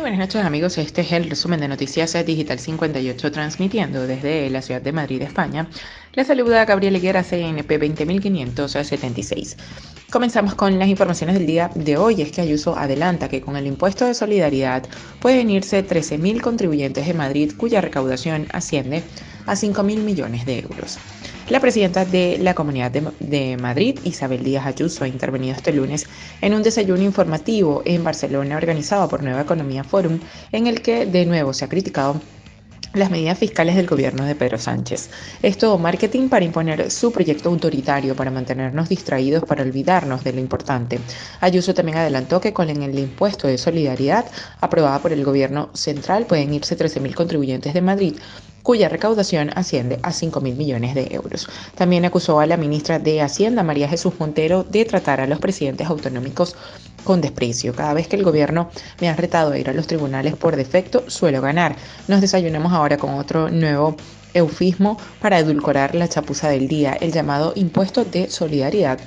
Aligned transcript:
Muy 0.00 0.08
buenas 0.08 0.28
noches 0.28 0.46
amigos, 0.46 0.78
este 0.78 1.02
es 1.02 1.12
el 1.12 1.28
resumen 1.28 1.60
de 1.60 1.68
Noticias 1.68 2.14
Digital 2.24 2.58
58 2.58 3.32
transmitiendo 3.32 4.06
desde 4.06 4.48
la 4.48 4.62
ciudad 4.62 4.80
de 4.80 4.92
Madrid, 4.92 5.20
España. 5.20 5.68
Les 6.14 6.26
saluda 6.26 6.64
Gabriel 6.64 6.96
Higuera, 6.96 7.22
CNP 7.22 7.76
20576. 7.76 9.58
Comenzamos 10.10 10.54
con 10.54 10.78
las 10.78 10.88
informaciones 10.88 11.36
del 11.36 11.46
día 11.46 11.70
de 11.74 11.98
hoy. 11.98 12.22
Es 12.22 12.32
que 12.32 12.40
Ayuso 12.40 12.78
adelanta 12.78 13.28
que 13.28 13.42
con 13.42 13.58
el 13.58 13.66
impuesto 13.66 14.06
de 14.06 14.14
solidaridad 14.14 14.84
pueden 15.20 15.50
irse 15.50 15.86
13.000 15.86 16.40
contribuyentes 16.40 17.06
de 17.06 17.12
Madrid 17.12 17.52
cuya 17.54 17.82
recaudación 17.82 18.46
asciende 18.54 19.02
a 19.44 19.52
5.000 19.52 19.98
millones 19.98 20.46
de 20.46 20.60
euros. 20.60 20.98
La 21.50 21.58
presidenta 21.58 22.04
de 22.04 22.38
la 22.38 22.54
Comunidad 22.54 22.92
de, 22.92 23.56
Madrid, 23.56 23.98
Isabel 24.04 24.44
Díaz 24.44 24.66
Ayuso, 24.66 25.02
ha 25.02 25.08
intervenido 25.08 25.56
este 25.56 25.72
lunes 25.72 26.06
en 26.40 26.54
un 26.54 26.62
desayuno 26.62 27.02
informativo 27.02 27.82
en 27.84 28.04
Barcelona 28.04 28.56
organizado 28.56 29.08
por 29.08 29.24
Nueva 29.24 29.40
Economía 29.40 29.82
Forum, 29.82 30.20
en 30.52 30.68
el 30.68 30.80
que 30.80 31.06
de 31.06 31.26
nuevo 31.26 31.52
se 31.52 31.64
ha 31.64 31.68
criticado 31.68 32.20
las 32.94 33.10
medidas 33.10 33.36
fiscales 33.36 33.74
del 33.74 33.88
gobierno 33.88 34.24
de 34.24 34.36
Pedro 34.36 34.58
Sánchez. 34.58 35.10
Es 35.42 35.58
todo 35.58 35.76
marketing 35.76 36.28
para 36.28 36.44
imponer 36.44 36.88
su 36.88 37.10
proyecto 37.10 37.48
autoritario, 37.48 38.14
para 38.14 38.30
mantenernos 38.30 38.88
distraídos, 38.88 39.42
para 39.42 39.64
olvidarnos 39.64 40.22
de 40.22 40.32
lo 40.32 40.38
importante. 40.38 41.00
Ayuso 41.40 41.74
también 41.74 41.98
adelantó 41.98 42.40
que 42.40 42.52
con 42.52 42.70
el 42.70 42.96
impuesto 42.96 43.48
de 43.48 43.58
solidaridad 43.58 44.24
aprobada 44.60 45.00
por 45.00 45.12
el 45.12 45.24
gobierno 45.24 45.70
central 45.74 46.26
pueden 46.26 46.54
irse 46.54 46.78
13.000 46.78 47.12
contribuyentes 47.12 47.74
de 47.74 47.80
Madrid 47.80 48.14
cuya 48.62 48.88
recaudación 48.88 49.50
asciende 49.54 49.98
a 50.02 50.12
5 50.12 50.40
mil 50.40 50.56
millones 50.56 50.94
de 50.94 51.08
euros. 51.10 51.48
También 51.74 52.04
acusó 52.04 52.40
a 52.40 52.46
la 52.46 52.56
ministra 52.56 52.98
de 52.98 53.22
Hacienda, 53.22 53.62
María 53.62 53.88
Jesús 53.88 54.14
Montero, 54.18 54.64
de 54.64 54.84
tratar 54.84 55.20
a 55.20 55.26
los 55.26 55.38
presidentes 55.38 55.86
autonómicos 55.88 56.56
con 57.04 57.20
desprecio. 57.20 57.74
Cada 57.74 57.94
vez 57.94 58.08
que 58.08 58.16
el 58.16 58.24
gobierno 58.24 58.70
me 59.00 59.08
ha 59.08 59.16
retado 59.16 59.52
a 59.52 59.58
ir 59.58 59.68
a 59.70 59.72
los 59.72 59.86
tribunales 59.86 60.36
por 60.36 60.56
defecto, 60.56 61.04
suelo 61.08 61.40
ganar. 61.40 61.76
Nos 62.08 62.20
desayunamos 62.20 62.72
ahora 62.72 62.98
con 62.98 63.14
otro 63.14 63.50
nuevo 63.50 63.96
eufismo 64.34 64.96
para 65.20 65.38
edulcorar 65.38 65.94
la 65.94 66.08
chapuza 66.08 66.48
del 66.48 66.68
día, 66.68 66.92
el 67.00 67.12
llamado 67.12 67.52
impuesto 67.56 68.04
de 68.04 68.30
solidaridad 68.30 68.98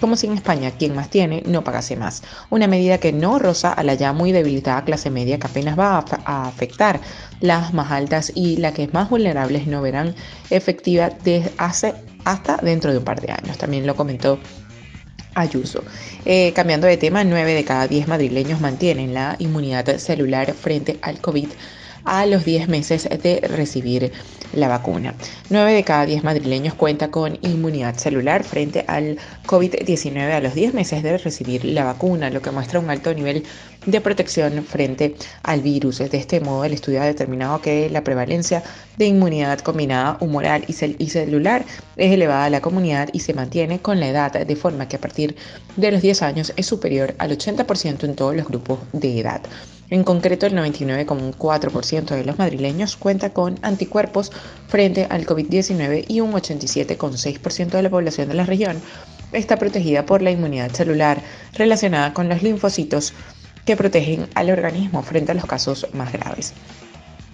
como 0.00 0.16
si 0.16 0.26
en 0.26 0.34
España 0.34 0.70
quien 0.70 0.94
más 0.94 1.10
tiene 1.10 1.42
no 1.46 1.64
pagase 1.64 1.96
más. 1.96 2.22
Una 2.50 2.66
medida 2.66 2.98
que 2.98 3.12
no 3.12 3.38
roza 3.38 3.72
a 3.72 3.82
la 3.82 3.94
ya 3.94 4.12
muy 4.12 4.32
debilitada 4.32 4.84
clase 4.84 5.10
media 5.10 5.38
que 5.38 5.46
apenas 5.46 5.78
va 5.78 6.04
a, 6.24 6.48
afectar 6.48 7.00
las 7.40 7.74
más 7.74 7.90
altas 7.90 8.32
y 8.34 8.56
las 8.56 8.72
que 8.72 8.88
más 8.88 9.10
vulnerables 9.10 9.66
no 9.66 9.82
verán 9.82 10.14
efectiva 10.50 11.10
desde 11.24 11.52
hace 11.58 11.94
hasta 12.24 12.56
dentro 12.58 12.92
de 12.92 12.98
un 12.98 13.04
par 13.04 13.20
de 13.20 13.32
años. 13.32 13.58
También 13.58 13.86
lo 13.86 13.94
comentó 13.94 14.38
Ayuso. 15.34 15.84
Eh, 16.24 16.52
cambiando 16.54 16.86
de 16.86 16.96
tema, 16.96 17.22
9 17.22 17.52
de 17.52 17.64
cada 17.64 17.86
10 17.86 18.08
madrileños 18.08 18.60
mantienen 18.60 19.12
la 19.12 19.36
inmunidad 19.38 19.98
celular 19.98 20.54
frente 20.54 20.98
al 21.02 21.20
COVID 21.20 21.48
a 22.06 22.24
los 22.26 22.44
10 22.44 22.68
meses 22.68 23.08
de 23.22 23.40
recibir 23.40 24.12
la 24.54 24.68
vacuna. 24.68 25.14
9 25.50 25.72
de 25.72 25.84
cada 25.84 26.06
10 26.06 26.24
madrileños 26.24 26.74
cuenta 26.74 27.10
con 27.10 27.38
inmunidad 27.42 27.96
celular 27.96 28.44
frente 28.44 28.84
al 28.88 29.18
COVID-19 29.46 30.32
a 30.32 30.40
los 30.40 30.54
10 30.54 30.74
meses 30.74 31.02
de 31.02 31.18
recibir 31.18 31.64
la 31.64 31.84
vacuna, 31.84 32.30
lo 32.30 32.40
que 32.40 32.50
muestra 32.50 32.80
un 32.80 32.90
alto 32.90 33.12
nivel 33.12 33.44
de 33.84 34.00
protección 34.00 34.64
frente 34.64 35.14
al 35.42 35.60
virus. 35.60 35.98
De 35.98 36.16
este 36.16 36.40
modo, 36.40 36.64
el 36.64 36.72
estudio 36.72 37.02
ha 37.02 37.06
determinado 37.06 37.60
que 37.60 37.90
la 37.90 38.02
prevalencia 38.02 38.62
de 38.96 39.06
inmunidad 39.06 39.60
combinada 39.60 40.16
humoral 40.20 40.64
y, 40.66 40.74
y 40.98 41.10
celular 41.10 41.64
es 41.96 42.12
elevada 42.12 42.46
a 42.46 42.50
la 42.50 42.60
comunidad 42.60 43.08
y 43.12 43.20
se 43.20 43.34
mantiene 43.34 43.80
con 43.80 44.00
la 44.00 44.08
edad, 44.08 44.32
de 44.32 44.56
forma 44.56 44.88
que 44.88 44.96
a 44.96 45.00
partir 45.00 45.36
de 45.76 45.92
los 45.92 46.02
10 46.02 46.22
años 46.22 46.52
es 46.56 46.66
superior 46.66 47.14
al 47.18 47.36
80% 47.36 48.04
en 48.04 48.16
todos 48.16 48.34
los 48.34 48.46
grupos 48.46 48.78
de 48.92 49.20
edad. 49.20 49.42
En 49.88 50.02
concreto, 50.02 50.46
el 50.46 50.54
99,4% 50.54 52.16
de 52.16 52.24
los 52.24 52.38
madrileños 52.38 52.96
cuenta 52.96 53.30
con 53.30 53.58
anticuerpos 53.62 54.32
frente 54.66 55.06
al 55.08 55.26
COVID-19 55.26 56.06
y 56.08 56.20
un 56.20 56.32
87,6% 56.32 57.70
de 57.70 57.82
la 57.82 57.90
población 57.90 58.28
de 58.28 58.34
la 58.34 58.44
región 58.44 58.80
está 59.32 59.56
protegida 59.56 60.04
por 60.04 60.22
la 60.22 60.32
inmunidad 60.32 60.72
celular 60.72 61.20
relacionada 61.54 62.12
con 62.12 62.28
los 62.28 62.42
linfocitos 62.42 63.12
que 63.64 63.76
protegen 63.76 64.28
al 64.34 64.50
organismo 64.50 65.02
frente 65.02 65.32
a 65.32 65.34
los 65.34 65.46
casos 65.46 65.86
más 65.92 66.12
graves. 66.12 66.52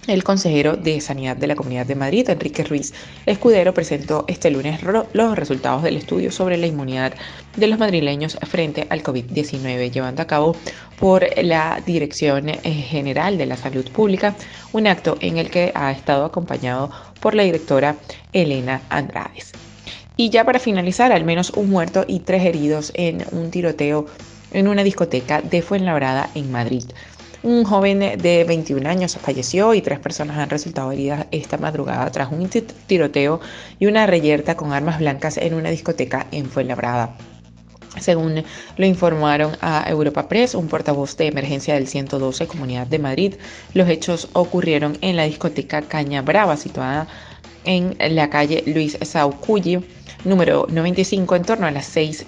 El 0.05 0.25
consejero 0.25 0.75
de 0.75 0.99
Sanidad 0.99 1.37
de 1.37 1.47
la 1.47 1.55
Comunidad 1.55 1.85
de 1.85 1.95
Madrid, 1.95 2.29
Enrique 2.29 2.65
Ruiz 2.65 2.93
Escudero, 3.25 3.73
presentó 3.73 4.25
este 4.27 4.51
lunes 4.51 4.81
los 4.83 5.37
resultados 5.37 5.81
del 5.81 5.95
estudio 5.95 6.29
sobre 6.29 6.57
la 6.57 6.67
inmunidad 6.67 7.13
de 7.55 7.67
los 7.67 7.79
madrileños 7.79 8.37
frente 8.41 8.85
al 8.89 9.01
COVID-19, 9.01 9.91
llevando 9.91 10.21
a 10.21 10.27
cabo 10.27 10.57
por 10.99 11.25
la 11.41 11.81
Dirección 11.85 12.49
eh, 12.49 12.59
General 12.61 13.37
de 13.37 13.45
la 13.45 13.55
Salud 13.55 13.89
Pública, 13.91 14.35
un 14.73 14.87
acto 14.87 15.15
en 15.21 15.37
el 15.37 15.49
que 15.49 15.71
ha 15.73 15.91
estado 15.93 16.25
acompañado 16.25 16.91
por 17.21 17.33
la 17.33 17.43
directora 17.43 17.95
Elena 18.33 18.81
Andrades. 18.89 19.53
Y 20.17 20.29
ya 20.29 20.43
para 20.43 20.59
finalizar, 20.59 21.13
al 21.13 21.23
menos 21.23 21.51
un 21.51 21.69
muerto 21.69 22.03
y 22.05 22.19
tres 22.19 22.43
heridos 22.43 22.91
en 22.95 23.23
un 23.31 23.51
tiroteo 23.51 24.07
en 24.51 24.67
una 24.67 24.83
discoteca 24.83 25.41
de 25.41 25.61
Fuenlabrada 25.61 26.29
en 26.35 26.51
Madrid. 26.51 26.83
Un 27.43 27.65
joven 27.65 27.99
de 27.99 28.45
21 28.45 28.87
años 28.87 29.17
falleció 29.17 29.73
y 29.73 29.81
tres 29.81 29.99
personas 29.99 30.37
han 30.37 30.49
resultado 30.49 30.93
heridas 30.93 31.27
esta 31.31 31.57
madrugada 31.57 32.09
tras 32.09 32.31
un 32.31 32.49
tiroteo 32.87 33.41
y 33.79 33.87
una 33.87 34.05
reyerta 34.07 34.55
con 34.55 34.71
armas 34.71 34.99
blancas 34.99 35.35
en 35.35 35.53
una 35.53 35.69
discoteca 35.69 36.25
en 36.31 36.45
Fuenlabrada. 36.45 37.17
Según 37.99 38.45
lo 38.77 38.85
informaron 38.85 39.57
a 39.59 39.83
Europa 39.89 40.29
Press, 40.29 40.55
un 40.55 40.69
portavoz 40.69 41.17
de 41.17 41.27
emergencia 41.27 41.73
del 41.73 41.87
112 41.87 42.47
Comunidad 42.47 42.87
de 42.87 42.99
Madrid, 42.99 43.33
los 43.73 43.89
hechos 43.89 44.29
ocurrieron 44.31 44.97
en 45.01 45.17
la 45.17 45.25
discoteca 45.25 45.81
Caña 45.81 46.21
Brava, 46.21 46.55
situada 46.55 47.09
en 47.65 47.97
la 48.15 48.29
calle 48.29 48.63
Luis 48.67 48.97
Saucuyi, 49.01 49.83
número 50.23 50.65
95, 50.69 51.35
en 51.35 51.43
torno 51.43 51.67
a 51.67 51.71
las 51.71 51.87
6 51.87 52.25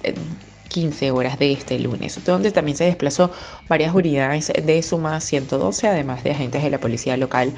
15 0.67 1.11
horas 1.11 1.39
de 1.39 1.51
este 1.51 1.79
lunes, 1.79 2.23
donde 2.25 2.51
también 2.51 2.77
se 2.77 2.85
desplazó 2.85 3.31
varias 3.67 3.93
unidades 3.93 4.51
de 4.51 4.83
Suma 4.83 5.19
112, 5.19 5.87
además 5.87 6.23
de 6.23 6.31
agentes 6.31 6.63
de 6.63 6.69
la 6.69 6.79
policía 6.79 7.17
local 7.17 7.53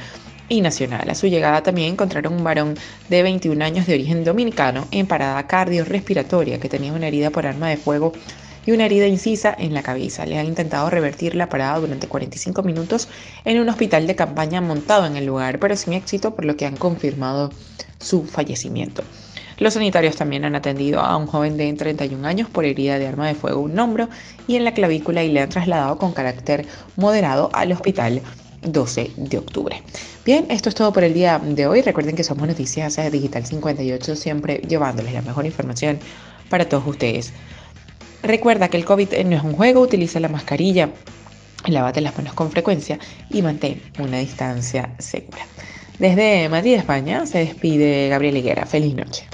y 0.49 0.61
nacional. 0.61 1.09
A 1.09 1.15
su 1.15 1.27
llegada 1.27 1.63
también 1.63 1.93
encontraron 1.93 2.33
un 2.33 2.43
varón 2.43 2.75
de 3.09 3.23
21 3.23 3.63
años 3.63 3.87
de 3.87 3.93
origen 3.93 4.23
dominicano 4.23 4.87
en 4.91 5.07
parada 5.07 5.47
cardiorrespiratoria 5.47 6.59
que 6.59 6.69
tenía 6.69 6.93
una 6.93 7.07
herida 7.07 7.29
por 7.29 7.45
arma 7.45 7.69
de 7.69 7.77
fuego 7.77 8.13
y 8.65 8.71
una 8.71 8.85
herida 8.85 9.07
incisa 9.07 9.55
en 9.57 9.73
la 9.73 9.81
cabeza. 9.81 10.25
Le 10.25 10.37
han 10.37 10.45
intentado 10.45 10.89
revertir 10.89 11.35
la 11.35 11.49
parada 11.49 11.79
durante 11.79 12.07
45 12.07 12.63
minutos 12.63 13.07
en 13.45 13.59
un 13.59 13.69
hospital 13.69 14.07
de 14.07 14.15
campaña 14.15 14.61
montado 14.61 15.05
en 15.05 15.15
el 15.15 15.25
lugar, 15.25 15.59
pero 15.59 15.75
sin 15.75 15.93
éxito, 15.93 16.35
por 16.35 16.45
lo 16.45 16.57
que 16.57 16.65
han 16.65 16.75
confirmado 16.75 17.49
su 17.99 18.25
fallecimiento. 18.25 19.03
Los 19.59 19.73
sanitarios 19.73 20.15
también 20.15 20.45
han 20.45 20.55
atendido 20.55 21.01
a 21.01 21.17
un 21.17 21.25
joven 21.25 21.57
de 21.57 21.73
31 21.73 22.27
años 22.27 22.47
por 22.49 22.63
herida 22.63 22.99
de 22.99 23.07
arma 23.07 23.27
de 23.27 23.33
fuego 23.33 23.65
en 23.65 23.71
un 23.71 23.79
hombro 23.79 24.07
y 24.47 24.55
en 24.55 24.63
la 24.63 24.73
clavícula 24.73 25.23
y 25.23 25.31
le 25.31 25.41
han 25.41 25.49
trasladado 25.49 25.97
con 25.97 26.13
carácter 26.13 26.67
moderado 26.95 27.49
al 27.53 27.71
hospital 27.71 28.21
12 28.61 29.11
de 29.17 29.37
octubre. 29.37 29.81
Bien, 30.25 30.45
esto 30.49 30.69
es 30.69 30.75
todo 30.75 30.93
por 30.93 31.03
el 31.03 31.13
día 31.13 31.39
de 31.39 31.65
hoy. 31.65 31.81
Recuerden 31.81 32.15
que 32.15 32.23
somos 32.23 32.47
Noticias 32.47 32.99
Digital 33.11 33.45
58, 33.45 34.15
siempre 34.15 34.57
llevándoles 34.67 35.13
la 35.13 35.21
mejor 35.23 35.45
información 35.47 35.99
para 36.49 36.69
todos 36.69 36.85
ustedes. 36.85 37.33
Recuerda 38.21 38.67
que 38.67 38.77
el 38.77 38.85
COVID 38.85 39.25
no 39.25 39.37
es 39.37 39.43
un 39.43 39.53
juego, 39.53 39.81
utiliza 39.81 40.19
la 40.19 40.27
mascarilla, 40.27 40.89
lávate 41.65 42.01
las 42.01 42.15
manos 42.15 42.33
con 42.33 42.51
frecuencia 42.51 42.99
y 43.29 43.41
mantén 43.41 43.81
una 43.99 44.19
distancia 44.19 44.93
segura. 44.99 45.45
Desde 45.99 46.47
Madrid, 46.49 46.75
España, 46.75 47.25
se 47.25 47.39
despide 47.39 48.09
Gabriel 48.09 48.37
Higuera. 48.37 48.65
Feliz 48.65 48.93
noche. 48.93 49.27